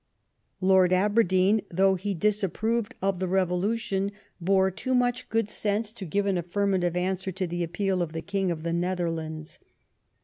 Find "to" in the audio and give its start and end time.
5.93-6.05, 7.33-7.45